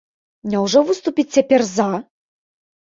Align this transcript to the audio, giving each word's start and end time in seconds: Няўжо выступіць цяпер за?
Няўжо 0.53 0.79
выступіць 0.89 1.27
цяпер 1.37 1.69
за? 1.75 1.89